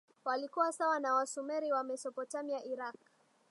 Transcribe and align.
walikuwa 0.25 0.73
sawa 0.73 0.99
na 0.99 1.13
Wasumeri 1.13 1.71
wa 1.71 1.83
Mesopotamia 1.83 2.65
Iraq 2.65 2.95